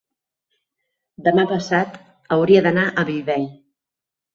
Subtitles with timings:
[1.29, 2.01] demà passat
[2.39, 3.51] hauria d'anar a Bellvei.